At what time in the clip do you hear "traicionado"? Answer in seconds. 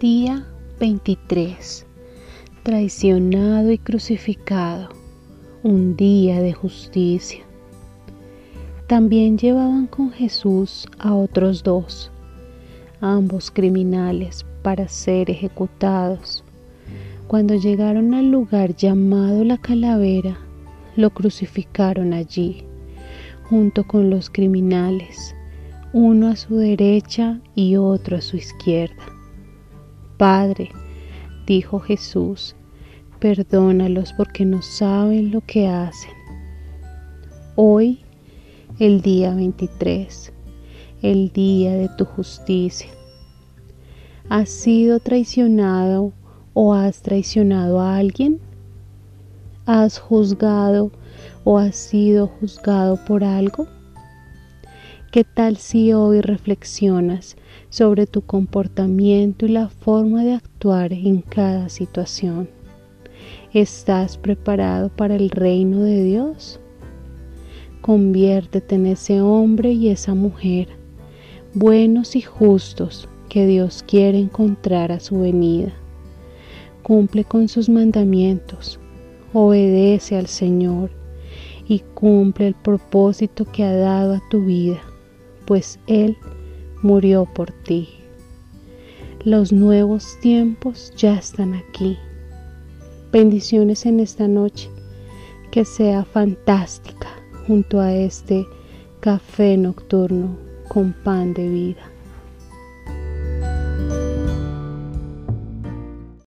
2.62-3.70, 45.00-46.14, 47.02-47.78